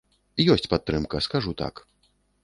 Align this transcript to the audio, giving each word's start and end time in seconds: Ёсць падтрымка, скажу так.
Ёсць 0.53 0.69
падтрымка, 0.71 1.21
скажу 1.27 1.53
так. 1.61 1.83